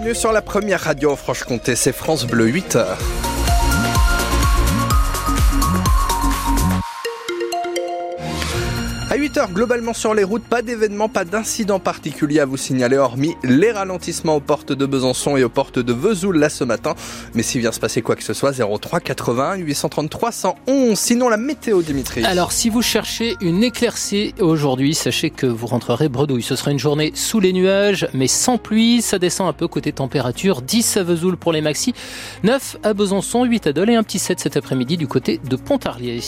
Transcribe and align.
Bienvenue 0.00 0.18
sur 0.18 0.32
la 0.32 0.40
première 0.40 0.80
radio 0.80 1.10
en 1.10 1.16
Franche-Comté, 1.16 1.76
c'est 1.76 1.92
France 1.92 2.24
Bleu 2.26 2.46
8h. 2.46 2.96
À 9.12 9.16
8h, 9.16 9.52
globalement 9.52 9.92
sur 9.92 10.14
les 10.14 10.22
routes, 10.22 10.44
pas 10.44 10.62
d'événements, 10.62 11.08
pas 11.08 11.24
d'incidents 11.24 11.80
particuliers 11.80 12.38
à 12.38 12.46
vous 12.46 12.56
signaler, 12.56 12.96
hormis 12.96 13.34
les 13.42 13.72
ralentissements 13.72 14.36
aux 14.36 14.40
portes 14.40 14.70
de 14.70 14.86
Besançon 14.86 15.36
et 15.36 15.42
aux 15.42 15.48
portes 15.48 15.80
de 15.80 15.92
Vesoul 15.92 16.38
là 16.38 16.48
ce 16.48 16.62
matin. 16.62 16.94
Mais 17.34 17.42
s'il 17.42 17.60
vient 17.60 17.72
se 17.72 17.80
passer 17.80 18.02
quoi 18.02 18.14
que 18.14 18.22
ce 18.22 18.34
soit, 18.34 18.52
03 18.52 19.00
81 19.00 19.56
833 19.56 20.30
111. 20.30 20.96
Sinon, 20.96 21.28
la 21.28 21.38
météo, 21.38 21.82
Dimitri. 21.82 22.24
Alors, 22.24 22.52
si 22.52 22.70
vous 22.70 22.82
cherchez 22.82 23.34
une 23.40 23.64
éclaircie 23.64 24.32
aujourd'hui, 24.38 24.94
sachez 24.94 25.30
que 25.30 25.46
vous 25.46 25.66
rentrerez 25.66 26.08
bredouille. 26.08 26.44
Ce 26.44 26.54
sera 26.54 26.70
une 26.70 26.78
journée 26.78 27.10
sous 27.16 27.40
les 27.40 27.52
nuages, 27.52 28.06
mais 28.14 28.28
sans 28.28 28.58
pluie. 28.58 29.02
Ça 29.02 29.18
descend 29.18 29.48
un 29.48 29.52
peu 29.52 29.66
côté 29.66 29.90
température. 29.90 30.62
10 30.62 30.98
à 30.98 31.02
Vesoul 31.02 31.36
pour 31.36 31.52
les 31.52 31.62
maxi, 31.62 31.94
9 32.44 32.76
à 32.84 32.94
Besançon, 32.94 33.42
8 33.42 33.66
à 33.66 33.72
Dole 33.72 33.90
et 33.90 33.96
un 33.96 34.04
petit 34.04 34.20
7 34.20 34.38
cet 34.38 34.56
après-midi 34.56 34.96
du 34.96 35.08
côté 35.08 35.40
de 35.42 35.56
Pontarlier. 35.56 36.20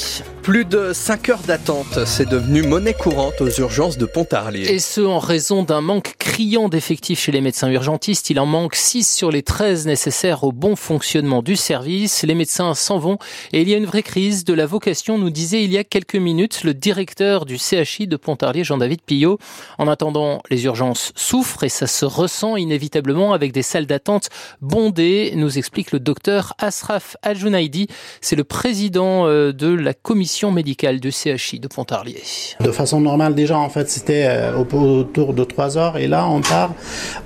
Plus 0.43 0.65
de 0.65 0.93
5 0.93 1.29
heures 1.29 1.43
d'attente, 1.47 2.05
c'est 2.07 2.29
devenu 2.29 2.72
monnaie 2.73 2.95
courante 2.95 3.43
aux 3.43 3.51
urgences 3.51 3.99
de 3.99 4.07
Pontarlier. 4.07 4.73
Et 4.73 4.79
ce, 4.79 5.03
en 5.03 5.19
raison 5.19 5.63
d'un 5.63 5.83
manque 5.83 6.15
criant 6.17 6.71
d'effectifs 6.71 7.21
chez 7.21 7.31
les 7.31 7.43
médecins 7.43 7.71
urgentistes. 7.71 8.31
Il 8.31 8.41
en 8.41 8.47
manque 8.47 8.77
6 8.77 9.15
sur 9.15 9.31
les 9.31 9.43
13 9.43 9.85
nécessaires 9.85 10.45
au 10.45 10.53
bon 10.53 10.75
fonctionnement 10.77 11.43
du 11.43 11.55
service. 11.55 12.23
Les 12.23 12.35
médecins 12.35 12.73
s'en 12.73 12.99
vont 12.99 13.19
et 13.53 13.61
il 13.61 13.69
y 13.69 13.75
a 13.75 13.77
une 13.77 13.85
vraie 13.85 14.03
crise 14.03 14.45
de 14.45 14.55
la 14.55 14.65
vocation, 14.65 15.19
nous 15.19 15.29
disait 15.29 15.63
il 15.63 15.71
y 15.71 15.77
a 15.77 15.85
quelques 15.85 16.17
minutes 16.17 16.65
le 16.65 16.73
directeur 16.73 17.45
du 17.45 17.59
CHI 17.59 18.07
de 18.07 18.17
Pontarlier, 18.17 18.65
Jean-David 18.65 19.03
Pillot. 19.03 19.37
En 19.77 19.87
attendant, 19.87 20.41
les 20.49 20.65
urgences 20.65 21.13
souffrent 21.15 21.65
et 21.65 21.69
ça 21.69 21.87
se 21.87 22.07
ressent 22.07 22.57
inévitablement 22.57 23.35
avec 23.35 23.53
des 23.53 23.61
salles 23.61 23.85
d'attente 23.85 24.31
bondées, 24.63 25.35
nous 25.37 25.59
explique 25.59 25.93
le 25.93 26.01
docteur 26.01 26.55
Asraf 26.57 27.19
Al-Junaidi. 27.21 27.89
C'est 28.23 28.37
le 28.37 28.45
président 28.45 29.27
euh, 29.27 29.53
de 29.53 29.69
la 29.69 29.93
commission 29.93 30.51
médicale 30.51 31.01
du 31.01 31.13
CHI 31.13 31.61
de 31.61 31.69
Pontarlier. 31.69 32.23
De 32.65 32.71
façon 32.71 33.01
normale, 33.01 33.35
déjà, 33.35 33.59
en 33.59 33.69
fait, 33.69 33.89
c'était 33.89 34.25
euh, 34.27 34.57
autour 34.57 35.35
de 35.35 35.45
3 35.45 35.79
heures 35.79 35.97
et 35.97 36.07
là, 36.07 36.27
on 36.29 36.41
part 36.41 36.73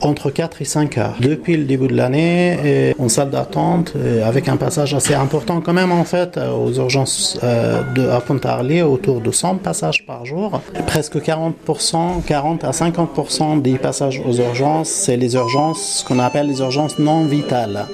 entre 0.01 0.31
4 0.31 0.63
et 0.63 0.65
5 0.65 0.99
heures. 0.99 1.17
Depuis 1.21 1.57
le 1.57 1.65
début 1.65 1.89
de 1.89 1.97
l'année, 1.97 2.95
en 2.99 3.09
salle 3.09 3.31
d'attente, 3.31 3.93
avec 4.25 4.49
un 4.49 4.57
passage 4.57 4.95
assez 4.95 5.15
important 5.15 5.61
quand 5.61 5.73
même, 5.73 5.93
en 5.93 6.05
fait, 6.05 6.39
aux 6.39 6.73
urgences 6.73 7.39
euh, 7.43 7.83
de, 7.95 8.09
à 8.09 8.21
Pontarlier, 8.21 8.83
autour 8.83 9.21
de 9.21 9.31
100 9.31 9.57
passages 9.57 10.05
par 10.07 10.25
jour. 10.25 10.61
Presque 10.87 11.17
40%, 11.17 12.23
40 12.27 12.65
à 12.65 12.71
50% 12.71 13.63
des 13.63 13.79
passages 13.79 14.23
aux 14.27 14.35
urgences, 14.35 14.89
c'est 14.89 15.17
les 15.17 15.35
urgences, 15.35 15.99
ce 15.99 16.05
qu'on 16.05 16.19
appelle 16.19 16.49
les 16.49 16.61
urgences 16.61 16.99
non 16.99 17.25
vitales. 17.25 17.87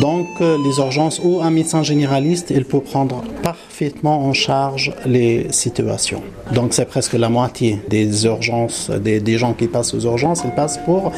Donc, 0.00 0.26
euh, 0.40 0.56
les 0.64 0.78
urgences 0.78 1.20
où 1.22 1.40
un 1.42 1.50
médecin 1.50 1.82
généraliste, 1.82 2.50
il 2.50 2.64
peut 2.64 2.80
prendre 2.80 3.22
parfaitement 3.42 3.71
en 4.04 4.32
charge 4.32 4.92
les 5.06 5.46
situations. 5.50 6.22
Donc, 6.52 6.74
c'est 6.74 6.84
presque 6.84 7.14
la 7.14 7.28
moitié 7.28 7.80
des 7.88 8.24
urgences, 8.26 8.90
des, 8.90 9.38
gens 9.38 9.54
qui 9.54 9.66
passent 9.66 9.94
aux 9.94 10.00
urgences, 10.00 10.42
ils 10.44 10.54
passent 10.54 10.78
pour 10.84 11.12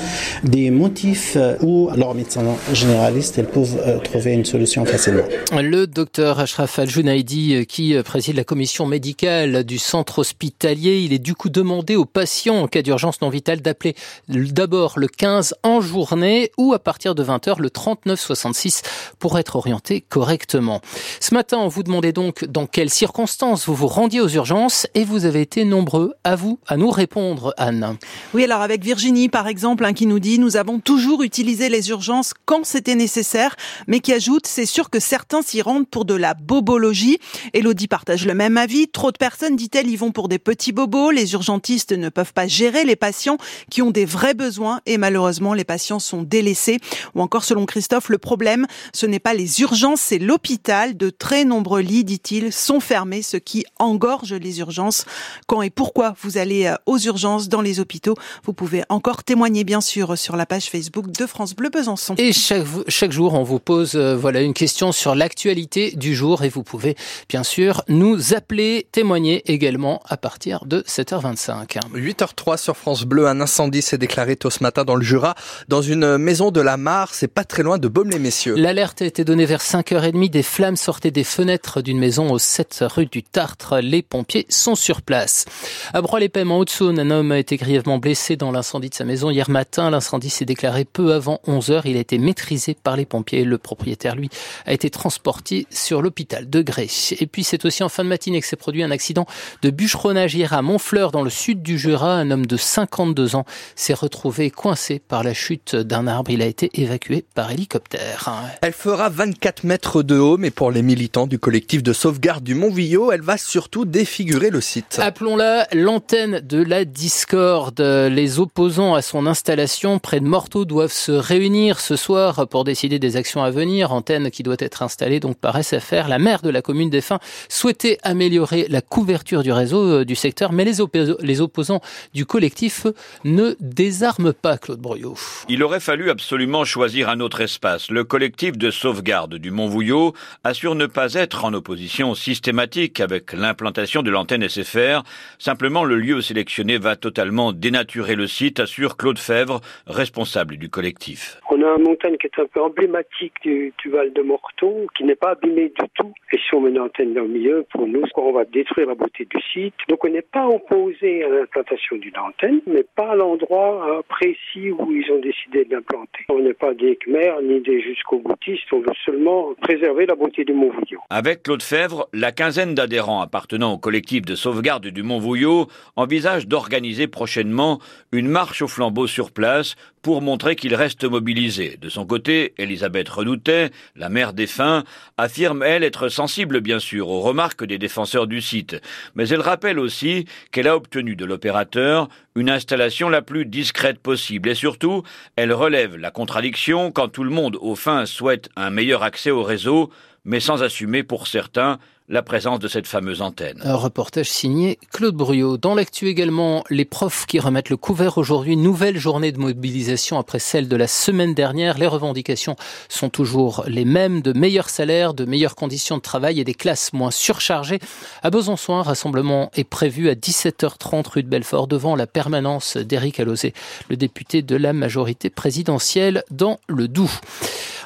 des 0.44 0.70
motifs 0.70 1.36
où 1.60 1.90
leurs 1.96 2.14
médecins 2.14 2.42
généralistes, 2.72 3.36
ils 3.38 3.44
peuvent 3.44 3.80
euh, 3.84 3.98
trouver 3.98 4.32
une 4.32 4.44
solution 4.44 4.84
facilement. 4.84 5.24
Le 5.52 5.86
docteur 5.86 6.38
Ashraf 6.38 6.78
Al-Junaidi, 6.78 7.54
euh, 7.54 7.64
qui 7.64 7.94
préside 8.04 8.36
la 8.36 8.44
commission 8.44 8.86
médicale 8.86 9.64
du 9.64 9.78
centre 9.78 10.20
hospitalier, 10.20 11.00
il 11.00 11.12
est 11.12 11.18
du 11.18 11.34
coup 11.34 11.48
demandé 11.48 11.96
aux 11.96 12.04
patients 12.04 12.56
en 12.56 12.68
cas 12.68 12.82
d'urgence 12.82 13.20
non 13.20 13.30
vitale 13.30 13.60
d'appeler 13.60 13.94
d'abord 14.28 14.98
le 14.98 15.08
15 15.08 15.54
en 15.62 15.80
journée 15.80 16.50
ou 16.56 16.72
à 16.72 16.78
partir 16.78 17.14
de 17.14 17.24
20h 17.24 17.60
le 17.60 17.70
3966 17.70 18.82
pour 19.18 19.38
être 19.38 19.56
orienté 19.56 20.00
correctement. 20.00 20.80
Ce 21.20 21.34
matin, 21.34 21.58
on 21.58 21.68
vous 21.68 21.82
demandait 21.82 22.12
donc 22.12 22.43
dans 22.48 22.66
quelles 22.66 22.90
circonstances 22.90 23.66
vous 23.66 23.74
vous 23.74 23.86
rendiez 23.86 24.20
aux 24.20 24.28
urgences 24.28 24.86
et 24.94 25.04
vous 25.04 25.24
avez 25.24 25.40
été 25.40 25.64
nombreux 25.64 26.14
à 26.24 26.36
vous 26.36 26.58
à 26.66 26.76
nous 26.76 26.90
répondre, 26.90 27.54
Anne. 27.56 27.96
Oui, 28.32 28.44
alors 28.44 28.60
avec 28.60 28.82
Virginie 28.82 29.28
par 29.28 29.46
exemple, 29.46 29.84
hein, 29.84 29.92
qui 29.92 30.06
nous 30.06 30.18
dit 30.18 30.38
nous 30.38 30.56
avons 30.56 30.78
toujours 30.80 31.22
utilisé 31.22 31.68
les 31.68 31.90
urgences 31.90 32.34
quand 32.44 32.64
c'était 32.64 32.94
nécessaire, 32.94 33.56
mais 33.86 34.00
qui 34.00 34.12
ajoute 34.12 34.46
c'est 34.46 34.66
sûr 34.66 34.90
que 34.90 35.00
certains 35.00 35.42
s'y 35.42 35.62
rendent 35.62 35.88
pour 35.88 36.04
de 36.04 36.14
la 36.14 36.34
bobologie. 36.34 37.18
Elodie 37.52 37.88
partage 37.88 38.26
le 38.26 38.34
même 38.34 38.56
avis. 38.56 38.88
Trop 38.88 39.12
de 39.12 39.18
personnes, 39.18 39.56
dit-elle, 39.56 39.88
y 39.88 39.96
vont 39.96 40.12
pour 40.12 40.28
des 40.28 40.38
petits 40.38 40.72
bobos. 40.72 41.10
Les 41.10 41.32
urgentistes 41.32 41.92
ne 41.92 42.08
peuvent 42.08 42.32
pas 42.32 42.46
gérer 42.46 42.84
les 42.84 42.96
patients 42.96 43.38
qui 43.70 43.82
ont 43.82 43.90
des 43.90 44.04
vrais 44.04 44.34
besoins 44.34 44.80
et 44.86 44.98
malheureusement 44.98 45.54
les 45.54 45.64
patients 45.64 45.98
sont 45.98 46.22
délaissés. 46.22 46.78
Ou 47.14 47.22
encore 47.22 47.44
selon 47.44 47.66
Christophe, 47.66 48.08
le 48.08 48.18
problème 48.18 48.66
ce 48.92 49.06
n'est 49.06 49.20
pas 49.20 49.34
les 49.34 49.60
urgences, 49.60 50.00
c'est 50.00 50.18
l'hôpital. 50.18 50.96
De 50.96 51.10
très 51.10 51.44
nombreux 51.44 51.80
lits, 51.80 52.04
dit-il, 52.04 52.33
sont 52.52 52.80
fermés, 52.80 53.22
ce 53.22 53.36
qui 53.36 53.64
engorge 53.78 54.32
les 54.32 54.60
urgences. 54.60 55.04
Quand 55.46 55.62
et 55.62 55.70
pourquoi 55.70 56.14
vous 56.22 56.38
allez 56.38 56.66
euh, 56.66 56.74
aux 56.86 56.98
urgences 56.98 57.48
dans 57.48 57.60
les 57.60 57.80
hôpitaux 57.80 58.14
Vous 58.44 58.52
pouvez 58.52 58.82
encore 58.88 59.24
témoigner 59.24 59.64
bien 59.64 59.80
sûr 59.80 60.16
sur 60.18 60.36
la 60.36 60.46
page 60.46 60.70
Facebook 60.70 61.10
de 61.10 61.26
France 61.26 61.54
Bleu 61.54 61.70
Besançon. 61.70 62.14
Et 62.18 62.32
chaque, 62.32 62.64
chaque 62.88 63.12
jour, 63.12 63.34
on 63.34 63.42
vous 63.42 63.58
pose 63.58 63.92
euh, 63.94 64.16
voilà 64.16 64.40
une 64.40 64.54
question 64.54 64.92
sur 64.92 65.14
l'actualité 65.14 65.92
du 65.92 66.14
jour 66.14 66.44
et 66.44 66.48
vous 66.48 66.62
pouvez 66.62 66.96
bien 67.28 67.42
sûr 67.42 67.82
nous 67.88 68.34
appeler, 68.34 68.86
témoigner 68.92 69.42
également 69.52 70.00
à 70.08 70.16
partir 70.16 70.66
de 70.66 70.80
7h25. 70.82 71.78
8h03 71.94 72.56
sur 72.56 72.76
France 72.76 73.04
Bleu, 73.04 73.26
un 73.26 73.40
incendie 73.40 73.82
s'est 73.82 73.98
déclaré 73.98 74.36
tôt 74.36 74.50
ce 74.50 74.62
matin 74.62 74.84
dans 74.84 74.96
le 74.96 75.04
Jura, 75.04 75.34
dans 75.68 75.82
une 75.82 76.18
maison 76.18 76.50
de 76.50 76.60
la 76.60 76.76
Mare, 76.76 77.14
c'est 77.14 77.28
pas 77.28 77.44
très 77.44 77.62
loin 77.62 77.78
de 77.78 77.88
Baume-les-Messieurs. 77.88 78.54
L'alerte 78.56 79.02
a 79.02 79.06
été 79.06 79.24
donnée 79.24 79.46
vers 79.46 79.60
5h30, 79.60 80.30
des 80.30 80.42
flammes 80.42 80.76
sortaient 80.76 81.10
des 81.10 81.24
fenêtres 81.24 81.82
d'une 81.82 81.98
maison 81.98 82.23
au 82.30 82.38
7 82.38 82.84
rue 82.88 83.06
du 83.06 83.22
Tartre. 83.22 83.78
Les 83.80 84.02
pompiers 84.02 84.46
sont 84.48 84.74
sur 84.74 85.02
place. 85.02 85.44
À 85.92 86.02
Broye-les-Pêmes, 86.02 86.50
en 86.50 86.58
Haute-Saône, 86.58 86.98
un 86.98 87.10
homme 87.10 87.32
a 87.32 87.38
été 87.38 87.56
grièvement 87.56 87.98
blessé 87.98 88.36
dans 88.36 88.52
l'incendie 88.52 88.90
de 88.90 88.94
sa 88.94 89.04
maison 89.04 89.30
hier 89.30 89.50
matin. 89.50 89.90
L'incendie 89.90 90.30
s'est 90.30 90.44
déclaré 90.44 90.84
peu 90.84 91.14
avant 91.14 91.40
11 91.46 91.70
heures. 91.70 91.86
Il 91.86 91.96
a 91.96 92.00
été 92.00 92.18
maîtrisé 92.18 92.74
par 92.74 92.96
les 92.96 93.04
pompiers. 93.06 93.44
Le 93.44 93.58
propriétaire, 93.58 94.16
lui, 94.16 94.30
a 94.66 94.72
été 94.72 94.90
transporté 94.90 95.66
sur 95.70 96.02
l'hôpital 96.02 96.48
de 96.48 96.62
Grès. 96.62 97.14
Et 97.18 97.26
puis, 97.26 97.44
c'est 97.44 97.64
aussi 97.64 97.82
en 97.82 97.88
fin 97.88 98.04
de 98.04 98.08
matinée 98.08 98.40
que 98.40 98.46
s'est 98.46 98.56
produit 98.56 98.82
un 98.82 98.90
accident 98.90 99.26
de 99.62 99.70
bûcheronnage 99.70 100.34
hier 100.34 100.52
à 100.52 100.62
Montfleur, 100.62 101.10
dans 101.10 101.22
le 101.22 101.30
sud 101.30 101.62
du 101.62 101.78
Jura. 101.78 102.14
Un 102.14 102.30
homme 102.30 102.46
de 102.46 102.56
52 102.56 103.36
ans 103.36 103.44
s'est 103.76 103.94
retrouvé 103.94 104.50
coincé 104.50 104.98
par 104.98 105.22
la 105.22 105.34
chute 105.34 105.76
d'un 105.76 106.06
arbre. 106.06 106.30
Il 106.30 106.42
a 106.42 106.46
été 106.46 106.70
évacué 106.74 107.24
par 107.34 107.50
hélicoptère. 107.50 108.32
Elle 108.62 108.72
fera 108.72 109.08
24 109.08 109.64
mètres 109.64 110.02
de 110.02 110.18
haut, 110.18 110.36
mais 110.36 110.50
pour 110.50 110.70
les 110.70 110.82
militants 110.82 111.26
du 111.26 111.38
collectif 111.38 111.82
de 111.82 111.92
sauvegarde 112.14 112.44
du 112.44 112.54
Mont-Villot, 112.54 113.10
elle 113.10 113.22
va 113.22 113.36
surtout 113.36 113.84
défigurer 113.84 114.50
le 114.50 114.60
site. 114.60 115.00
Appelons-la 115.02 115.66
l'antenne 115.72 116.38
de 116.38 116.62
la 116.62 116.84
discorde. 116.84 117.80
Les 117.80 118.38
opposants 118.38 118.94
à 118.94 119.02
son 119.02 119.26
installation 119.26 119.98
près 119.98 120.20
de 120.20 120.24
Morteau 120.24 120.64
doivent 120.64 120.92
se 120.92 121.10
réunir 121.10 121.80
ce 121.80 121.96
soir 121.96 122.46
pour 122.46 122.62
décider 122.62 123.00
des 123.00 123.16
actions 123.16 123.42
à 123.42 123.50
venir. 123.50 123.90
Antenne 123.90 124.30
qui 124.30 124.44
doit 124.44 124.54
être 124.60 124.82
installée 124.84 125.18
donc 125.18 125.38
par 125.38 125.60
SFR. 125.60 126.06
La 126.08 126.20
maire 126.20 126.42
de 126.42 126.50
la 126.50 126.62
commune 126.62 126.88
des 126.88 127.00
Fins 127.00 127.18
souhaitait 127.48 127.98
améliorer 128.04 128.66
la 128.68 128.80
couverture 128.80 129.42
du 129.42 129.50
réseau 129.50 129.82
euh, 129.82 130.04
du 130.04 130.14
secteur, 130.14 130.52
mais 130.52 130.64
les, 130.64 130.74
les 131.20 131.40
opposants 131.40 131.80
du 132.14 132.26
collectif 132.26 132.86
ne 133.24 133.56
désarment 133.58 134.32
pas 134.32 134.56
Claude 134.56 134.78
Broyot. 134.78 135.16
Il 135.48 135.64
aurait 135.64 135.80
fallu 135.80 136.10
absolument 136.10 136.64
choisir 136.64 137.08
un 137.08 137.18
autre 137.18 137.40
espace. 137.40 137.90
Le 137.90 138.04
collectif 138.04 138.56
de 138.56 138.70
sauvegarde 138.70 139.34
du 139.34 139.50
Mont-Vouillot 139.50 140.14
assure 140.44 140.76
ne 140.76 140.86
pas 140.86 141.14
être 141.14 141.44
en 141.44 141.52
opposition 141.54 142.03
systématique 142.12 143.00
avec 143.00 143.32
l'implantation 143.32 144.02
de 144.02 144.10
l'antenne 144.10 144.46
SFR. 144.46 145.02
Simplement, 145.38 145.84
le 145.84 145.96
lieu 145.96 146.20
sélectionné 146.20 146.76
va 146.76 146.96
totalement 146.96 147.52
dénaturer 147.52 148.16
le 148.16 148.26
site, 148.26 148.60
assure 148.60 148.98
Claude 148.98 149.18
Fèvre, 149.18 149.60
responsable 149.86 150.56
du 150.56 150.68
collectif. 150.68 151.38
On 151.50 151.62
a 151.62 151.76
une 151.78 151.84
montagne 151.84 152.16
qui 152.18 152.26
est 152.26 152.38
un 152.38 152.46
peu 152.46 152.60
emblématique 152.60 153.34
du, 153.42 153.72
du 153.78 153.88
Val 153.88 154.12
de 154.12 154.22
Morton, 154.22 154.86
qui 154.96 155.04
n'est 155.04 155.14
pas 155.14 155.30
abîmée 155.30 155.68
du 155.68 155.88
tout. 155.94 156.12
Et 156.32 156.36
si 156.36 156.54
on 156.54 156.60
met 156.60 156.70
une 156.70 156.80
antenne 156.80 157.14
dans 157.14 157.22
le 157.22 157.28
milieu, 157.28 157.64
pour 157.70 157.86
nous, 157.86 158.02
on 158.16 158.32
va 158.32 158.44
détruire 158.44 158.88
la 158.88 158.94
beauté 158.94 159.26
du 159.26 159.40
site. 159.52 159.74
Donc 159.88 160.04
on 160.04 160.08
n'est 160.08 160.22
pas 160.22 160.46
opposé 160.46 161.24
à 161.24 161.28
l'implantation 161.28 161.96
d'une 161.96 162.18
antenne, 162.18 162.60
mais 162.66 162.84
pas 162.96 163.12
à 163.12 163.14
l'endroit 163.14 164.02
précis 164.08 164.70
où 164.70 164.90
ils 164.92 165.10
ont 165.12 165.20
décidé 165.20 165.64
de 165.64 165.74
l'implanter. 165.74 166.24
On 166.28 166.40
n'est 166.40 166.54
pas 166.54 166.74
des 166.74 166.96
Khmer 166.96 167.34
ni 167.42 167.60
des 167.60 167.80
jusqu'au 167.80 168.18
boutistes, 168.18 168.72
on 168.72 168.80
veut 168.80 168.94
seulement 169.04 169.52
préserver 169.60 170.06
la 170.06 170.14
beauté 170.14 170.44
du 170.44 170.52
Mont-Vouillot. 170.52 171.00
Avec 171.10 171.42
Claude 171.42 171.62
Fèvre, 171.62 171.93
la 172.12 172.32
quinzaine 172.32 172.74
d'adhérents 172.74 173.20
appartenant 173.20 173.72
au 173.72 173.78
collectif 173.78 174.22
de 174.22 174.34
sauvegarde 174.34 174.86
du 174.86 175.02
Mont-Vouillot 175.02 175.68
envisage 175.96 176.46
d'organiser 176.46 177.06
prochainement 177.06 177.80
une 178.12 178.28
marche 178.28 178.62
au 178.62 178.68
flambeau 178.68 179.06
sur 179.06 179.30
place 179.30 179.76
pour 180.04 180.20
montrer 180.20 180.54
qu'il 180.54 180.74
reste 180.74 181.04
mobilisé. 181.04 181.78
De 181.80 181.88
son 181.88 182.04
côté, 182.04 182.52
Elisabeth 182.58 183.08
Renoutet, 183.08 183.70
la 183.96 184.10
mère 184.10 184.34
défunt, 184.34 184.84
affirme, 185.16 185.62
elle, 185.62 185.82
être 185.82 186.10
sensible, 186.10 186.60
bien 186.60 186.78
sûr, 186.78 187.08
aux 187.08 187.22
remarques 187.22 187.64
des 187.64 187.78
défenseurs 187.78 188.26
du 188.26 188.42
site. 188.42 188.76
Mais 189.14 189.26
elle 189.30 189.40
rappelle 189.40 189.78
aussi 189.78 190.26
qu'elle 190.52 190.68
a 190.68 190.76
obtenu 190.76 191.16
de 191.16 191.24
l'opérateur 191.24 192.10
une 192.36 192.50
installation 192.50 193.08
la 193.08 193.22
plus 193.22 193.46
discrète 193.46 193.98
possible. 193.98 194.50
Et 194.50 194.54
surtout, 194.54 195.04
elle 195.36 195.54
relève 195.54 195.96
la 195.96 196.10
contradiction 196.10 196.92
quand 196.92 197.08
tout 197.08 197.24
le 197.24 197.30
monde, 197.30 197.56
au 197.62 197.74
fin, 197.74 198.04
souhaite 198.04 198.50
un 198.56 198.68
meilleur 198.68 199.02
accès 199.04 199.30
au 199.30 199.42
réseau, 199.42 199.90
mais 200.26 200.38
sans 200.38 200.62
assumer 200.62 201.02
pour 201.02 201.28
certains 201.28 201.78
la 202.10 202.22
présence 202.22 202.58
de 202.58 202.68
cette 202.68 202.86
fameuse 202.86 203.22
antenne. 203.22 203.58
Un 203.64 203.76
reportage 203.76 204.28
signé 204.28 204.78
Claude 204.92 205.14
Bruyot. 205.14 205.56
Dans 205.56 205.74
l'actu 205.74 206.08
également, 206.08 206.62
les 206.68 206.84
profs 206.84 207.24
qui 207.24 207.40
remettent 207.40 207.70
le 207.70 207.78
couvert 207.78 208.18
aujourd'hui, 208.18 208.58
nouvelle 208.58 208.98
journée 208.98 209.32
de 209.32 209.38
mobilisation 209.38 210.18
après 210.18 210.38
celle 210.38 210.68
de 210.68 210.76
la 210.76 210.86
semaine 210.86 211.32
dernière. 211.32 211.78
Les 211.78 211.86
revendications 211.86 212.56
sont 212.90 213.08
toujours 213.08 213.64
les 213.66 213.86
mêmes, 213.86 214.20
de 214.20 214.38
meilleurs 214.38 214.68
salaires, 214.68 215.14
de 215.14 215.24
meilleures 215.24 215.54
conditions 215.54 215.96
de 215.96 216.02
travail 216.02 216.40
et 216.40 216.44
des 216.44 216.52
classes 216.52 216.92
moins 216.92 217.10
surchargées. 217.10 217.78
À 218.22 218.28
Besançon, 218.28 218.74
un 218.74 218.82
rassemblement 218.82 219.50
est 219.54 219.64
prévu 219.64 220.10
à 220.10 220.14
17h30 220.14 221.08
rue 221.08 221.22
de 221.22 221.28
Belfort 221.28 221.68
devant 221.68 221.96
la 221.96 222.06
permanence 222.06 222.76
d'Éric 222.76 223.18
Alauzet, 223.18 223.54
le 223.88 223.96
député 223.96 224.42
de 224.42 224.56
la 224.56 224.74
majorité 224.74 225.30
présidentielle 225.30 226.22
dans 226.30 226.60
le 226.68 226.86
Doubs. 226.86 227.08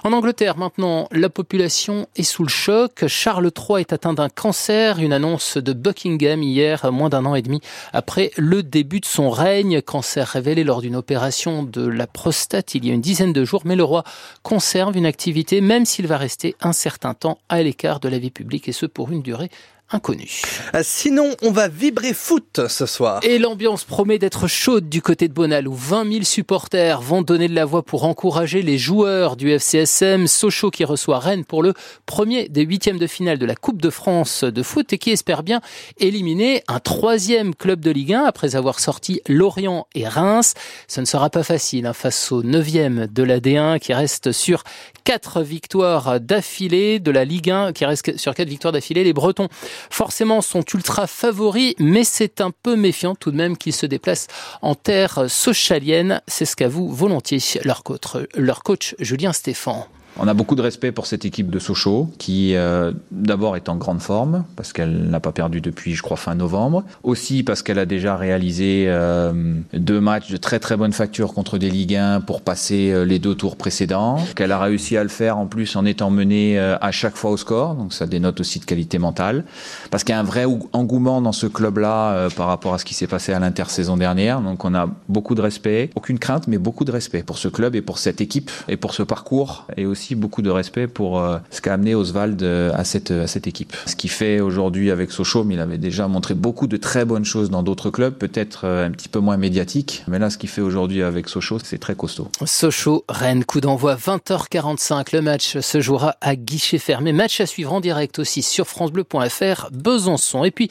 En 0.05 0.13
Angleterre, 0.13 0.57
maintenant, 0.57 1.09
la 1.11 1.29
population 1.29 2.07
est 2.17 2.23
sous 2.23 2.45
le 2.45 2.49
choc. 2.49 3.07
Charles 3.09 3.51
III 3.57 3.81
est 3.81 3.93
atteint 3.93 4.08
d'un 4.13 4.29
cancer. 4.29 4.99
Une 4.99 5.13
annonce 5.13 5.57
de 5.57 5.73
Buckingham 5.73 6.43
hier, 6.43 6.91
moins 6.93 7.09
d'un 7.09 7.25
an 7.25 7.35
et 7.35 7.43
demi 7.43 7.61
après 7.93 8.31
le 8.37 8.63
début 8.63 9.01
de 9.01 9.07
son 9.07 9.31
règne. 9.31 9.81
Cancer 9.83 10.27
révélé 10.27 10.65
lors 10.65 10.81
d'une 10.81 10.97
opération 10.97 11.63
de 11.63 11.87
la 11.87 12.07
prostate 12.07 12.75
il 12.75 12.85
y 12.85 12.91
a 12.91 12.95
une 12.95 13.01
dizaine 13.01 13.33
de 13.33 13.45
jours. 13.45 13.63
Mais 13.65 13.77
le 13.77 13.85
roi 13.85 14.05
conserve 14.43 14.97
une 14.97 15.07
activité, 15.07 15.61
même 15.61 15.85
s'il 15.85 16.07
va 16.07 16.17
rester 16.17 16.57
un 16.61 16.73
certain 16.73 17.15
temps 17.15 17.39
à 17.49 17.63
l'écart 17.63 18.01
de 18.01 18.09
la 18.09 18.19
vie 18.19 18.31
publique, 18.31 18.69
et 18.69 18.73
ce 18.73 18.87
pour 18.87 19.11
une 19.11 19.23
durée 19.23 19.51
inconnu. 19.91 20.43
Euh, 20.75 20.81
sinon, 20.83 21.35
on 21.43 21.51
va 21.51 21.69
vibrer 21.69 22.13
foot 22.13 22.61
ce 22.69 22.87
soir. 22.87 23.21
Et 23.23 23.39
l'ambiance 23.39 23.85
promet 23.85 24.19
d'être 24.19 24.47
chaude 24.47 24.89
du 24.89 25.01
côté 25.01 25.29
de 25.29 25.33
Bonal 25.33 25.67
où 25.67 25.75
20 25.75 26.11
000 26.11 26.25
supporters 26.25 27.01
vont 27.01 27.23
donner 27.23 27.49
de 27.49 27.55
la 27.55 27.65
voix 27.65 27.83
pour 27.83 28.05
encourager 28.05 28.63
les 28.63 28.77
joueurs 28.77 29.37
du 29.37 29.51
FCSM. 29.51 30.27
Sochaux 30.27 30.71
qui 30.71 30.85
reçoit 30.85 31.19
Rennes 31.19 31.45
pour 31.45 31.63
le 31.63 31.73
premier 32.07 32.49
des 32.49 32.63
huitièmes 32.63 32.99
de 32.99 33.07
finale 33.07 33.39
de 33.39 33.47
la 33.47 33.55
Coupe 33.55 33.81
de 33.81 33.91
France 33.91 34.45
de 34.45 34.63
foot 34.63 34.93
et 34.93 34.99
qui 34.99 35.11
espère 35.11 35.43
bien 35.43 35.61
éliminer 35.99 36.63
un 36.69 36.81
troisième 36.81 37.55
club 37.55 37.81
de 37.81 37.91
Ligue 37.91 38.13
1 38.13 38.25
après 38.25 38.57
avoir 38.57 38.81
sorti 38.81 39.23
Lorient 39.27 39.87
et 39.95 40.07
Reims. 40.07 40.55
Ce 40.87 41.01
ne 41.01 41.07
sera 41.07 41.31
pas 41.31 41.43
facile 41.43 41.87
hein, 41.87 41.93
face 41.93 42.31
au 42.31 42.43
neuvième 42.43 43.07
de 43.07 43.23
la 43.23 43.41
D1 43.41 43.79
qui 43.79 43.95
reste 43.95 44.33
sur 44.33 44.65
quatre 45.05 45.43
victoires 45.43 46.21
d'affilée 46.21 46.99
de 46.99 47.11
la 47.11 47.25
Ligue 47.25 47.51
1 47.51 47.73
qui 47.73 47.85
reste 47.85 48.19
sur 48.19 48.35
quatre 48.35 48.49
victoires 48.49 48.73
d'affilée. 48.73 49.05
Les 49.05 49.13
Bretons 49.13 49.49
forcément 49.91 50.41
sont 50.41 50.65
ultra 50.75 51.07
favoris, 51.07 51.75
mais 51.79 52.05
c'est 52.05 52.41
un 52.41 52.51
peu 52.51 52.77
méfiant 52.77 53.15
tout 53.15 53.31
de 53.31 53.37
même 53.37 53.57
qu'ils 53.57 53.75
se 53.75 53.87
déplacent 53.87 54.29
en 54.63 54.75
terre 54.75 55.31
socialienne. 55.31 56.21
C'est 56.27 56.45
ce 56.45 56.57
qu'avoue 56.57 56.93
volontiers 56.93 57.41
leur 57.65 57.83
coach, 57.83 58.03
leur 58.35 58.63
coach 58.63 58.95
Julien 58.99 59.33
Stéphan. 59.33 59.87
On 60.21 60.27
a 60.27 60.35
beaucoup 60.35 60.57
de 60.57 60.63
respect 60.63 60.91
pour 60.91 61.07
cette 61.07 61.25
équipe 61.25 61.49
de 61.49 61.61
Sochaux 61.61 62.11
qui 62.19 62.57
euh, 62.57 62.91
d'abord 63.13 63.55
est 63.55 63.69
en 63.69 63.77
grande 63.77 64.01
forme 64.01 64.45
parce 64.57 64.73
qu'elle 64.73 65.09
n'a 65.09 65.21
pas 65.21 65.31
perdu 65.31 65.61
depuis 65.61 65.95
je 65.95 66.03
crois 66.03 66.17
fin 66.17 66.35
novembre. 66.35 66.83
Aussi 67.05 67.45
parce 67.45 67.63
qu'elle 67.63 67.79
a 67.79 67.87
déjà 67.87 68.17
réalisé 68.17 68.87
euh, 68.89 69.55
deux 69.75 70.01
matchs 70.01 70.29
de 70.33 70.37
très 70.37 70.59
très 70.59 70.77
bonne 70.77 70.93
facture 70.93 71.35
contre 71.35 71.57
des 71.57 71.71
Ligue 71.71 71.95
1 71.95 72.23
pour 72.23 72.41
passer 72.41 72.91
euh, 72.91 73.05
les 73.05 73.21
deux 73.21 73.37
tours 73.37 73.55
précédents. 73.55 74.19
Qu'elle 74.35 74.51
a 74.51 74.59
réussi 74.59 74.97
à 74.97 75.05
le 75.05 75.09
faire 75.09 75.39
en 75.39 75.47
plus 75.47 75.77
en 75.77 75.85
étant 75.85 76.11
menée 76.11 76.59
à 76.59 76.91
chaque 76.91 77.17
fois 77.17 77.31
au 77.31 77.37
score. 77.37 77.75
Donc 77.75 77.93
ça 77.93 78.07
dénote 78.07 78.41
aussi 78.41 78.59
de 78.59 78.65
qualité 78.65 78.99
mentale. 78.99 79.45
Parce 79.93 80.03
qu'il 80.03 80.15
y 80.15 80.17
a 80.17 80.21
un 80.21 80.25
vrai 80.25 80.47
engouement 80.73 81.21
dans 81.21 81.33
ce 81.33 81.47
club-là 81.47 82.29
par 82.31 82.49
rapport 82.49 82.75
à 82.75 82.79
ce 82.79 82.85
qui 82.85 82.95
s'est 82.95 83.07
passé 83.07 83.33
à 83.33 83.39
l'intersaison 83.39 83.97
dernière. 83.97 84.41
Donc 84.41 84.65
on 84.65 84.75
a 84.75 84.89
beaucoup 85.09 85.37
de 85.37 85.43
respect, 85.43 85.91
aucune 85.95 86.19
crainte 86.19 86.49
mais 86.49 86.59
beaucoup 86.59 86.85
de 86.85 86.91
respect 86.91 87.23
pour 87.23 87.39
ce 87.39 87.49
club 87.49 87.77
et 87.77 87.83
pour 87.83 87.99
cette 87.99 88.21
équipe 88.21 88.51
et 88.69 88.77
pour 88.77 88.95
ce 88.95 89.03
parcours 89.03 89.67
et 89.77 89.87
aussi 89.87 90.08
beaucoup 90.15 90.43
de 90.43 90.51
respect 90.51 90.87
pour 90.87 91.21
euh, 91.21 91.39
ce 91.51 91.61
qu'a 91.61 91.75
amené 91.75 91.95
Oswald 91.95 92.43
euh, 92.43 92.73
à 92.75 92.85
cette, 92.85 93.11
à 93.11 93.27
cette 93.27 93.47
équipe. 93.47 93.75
Ce 93.87 93.97
qu'il 93.97 94.11
fait 94.11 94.41
aujourd'hui 94.41 94.91
avec 94.91 95.11
Sochaux, 95.11 95.45
mais 95.45 95.55
il 95.55 95.61
avait 95.61 95.79
déjà 95.79 96.09
montré 96.09 96.35
beaucoup 96.35 96.67
de 96.67 96.77
très 96.77 97.05
bonnes 97.05 97.25
choses 97.25 97.51
dans 97.51 97.63
d'autres 97.63 97.91
clubs, 97.91 98.15
peut-être 98.15 98.63
euh, 98.65 98.87
un 98.87 98.91
petit 98.91 99.09
peu 99.09 99.19
moins 99.19 99.37
médiatiques. 99.37 100.05
Mais 100.09 100.19
là, 100.19 100.31
ce 100.31 100.39
qu'il 100.39 100.49
fait 100.49 100.61
aujourd'hui 100.61 101.03
avec 101.03 101.29
Sochaux, 101.29 101.59
c'est 101.63 101.79
très 101.79 101.95
costaud. 101.95 102.29
Sochaux, 102.45 103.05
Rennes, 103.09 103.45
coup 103.45 103.61
d'envoi 103.61 103.97
20h45. 103.97 105.15
Le 105.15 105.23
match 105.23 105.59
se 105.59 105.81
jouera 105.81 106.17
à 106.21 106.37
guichet 106.37 106.79
fermé. 106.79 107.13
Match 107.13 107.41
à 107.41 107.47
suivre 107.47 107.73
en 107.73 107.81
direct 107.81 108.19
aussi 108.19 108.43
sur 108.43 108.67
FranceBleu.fr, 108.67 109.69
Besançon. 109.73 110.45
Et 110.45 110.51
puis, 110.51 110.71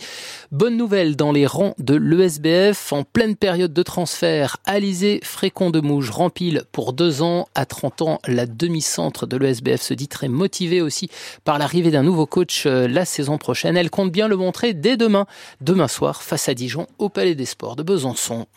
bonne 0.51 0.77
nouvelle 0.77 1.15
dans 1.15 1.31
les 1.31 1.45
rangs 1.45 1.75
de 1.79 1.95
l'ESBF. 1.95 2.93
En 2.93 3.03
pleine 3.03 3.35
période 3.35 3.73
de 3.73 3.83
transfert, 3.83 4.57
Alizé 4.65 5.19
Frécon 5.23 5.69
de 5.69 5.79
Mouge 5.79 6.09
rempile 6.09 6.63
pour 6.71 6.93
deux 6.93 7.21
ans. 7.21 7.47
À 7.55 7.65
30 7.65 8.01
ans, 8.01 8.19
la 8.27 8.45
demi-centre 8.45 9.26
de 9.27 9.37
l'ESBF 9.37 9.81
se 9.81 9.93
dit 9.93 10.07
très 10.07 10.27
motivée 10.27 10.81
aussi 10.81 11.09
par 11.43 11.57
l'arrivée 11.57 11.91
d'un 11.91 12.03
nouveau 12.03 12.25
coach 12.25 12.65
euh, 12.65 12.87
la 12.87 13.05
saison 13.05 13.37
prochaine. 13.37 13.77
Elle 13.77 13.89
compte 13.89 14.11
bien 14.11 14.27
le 14.27 14.35
montrer 14.35 14.73
dès 14.73 14.97
demain, 14.97 15.25
demain 15.61 15.87
soir, 15.87 16.23
face 16.23 16.49
à 16.49 16.53
Dijon, 16.53 16.87
au 16.97 17.09
Palais 17.09 17.35
des 17.35 17.45
Sports 17.45 17.75
de 17.75 17.83
Besançon. 17.83 18.47